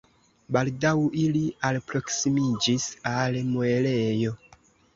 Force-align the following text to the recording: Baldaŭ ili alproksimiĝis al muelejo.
Baldaŭ 0.55 0.93
ili 1.23 1.41
alproksimiĝis 1.71 2.89
al 3.13 3.41
muelejo. 3.53 4.37